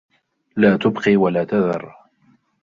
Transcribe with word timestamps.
لا 0.57 0.77
تبقي 0.77 1.15
ولا 1.15 1.43
تذر 1.43 1.95